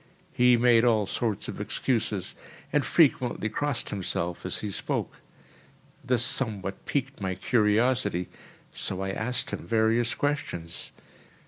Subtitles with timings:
[0.33, 2.33] He made all sorts of excuses,
[2.73, 5.21] and frequently crossed himself as he spoke.
[6.03, 8.27] This somewhat piqued my curiosity,
[8.73, 10.91] so I asked him various questions.